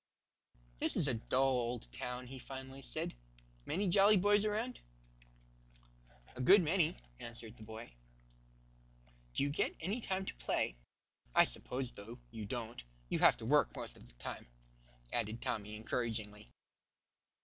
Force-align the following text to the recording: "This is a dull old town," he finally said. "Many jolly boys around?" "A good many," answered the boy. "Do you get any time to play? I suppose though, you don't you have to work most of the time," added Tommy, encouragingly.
"This 0.79 0.95
is 0.95 1.07
a 1.07 1.13
dull 1.13 1.51
old 1.59 1.91
town," 1.91 2.25
he 2.25 2.39
finally 2.39 2.81
said. 2.81 3.13
"Many 3.67 3.87
jolly 3.87 4.17
boys 4.17 4.45
around?" 4.45 4.79
"A 6.35 6.41
good 6.41 6.63
many," 6.63 6.97
answered 7.19 7.55
the 7.55 7.61
boy. 7.61 7.93
"Do 9.35 9.43
you 9.43 9.49
get 9.49 9.75
any 9.79 10.01
time 10.01 10.25
to 10.25 10.33
play? 10.37 10.75
I 11.35 11.43
suppose 11.43 11.91
though, 11.91 12.17
you 12.31 12.47
don't 12.47 12.83
you 13.09 13.19
have 13.19 13.37
to 13.37 13.45
work 13.45 13.75
most 13.75 13.95
of 13.95 14.07
the 14.07 14.15
time," 14.15 14.47
added 15.13 15.39
Tommy, 15.39 15.75
encouragingly. 15.75 16.49